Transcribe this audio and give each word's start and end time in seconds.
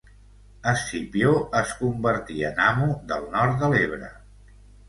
Escipió 0.71 1.33
es 1.59 1.75
convertí 1.83 2.39
en 2.51 2.65
amo 2.71 2.89
del 3.13 3.29
nord 3.37 3.57
de 3.65 3.73
l'Ebre. 3.75 4.15